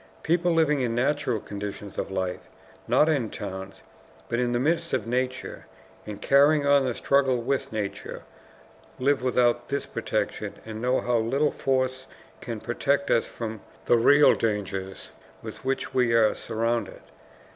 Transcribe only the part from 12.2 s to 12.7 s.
can